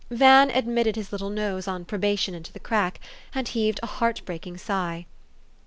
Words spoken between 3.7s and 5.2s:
a heart breaking sigh.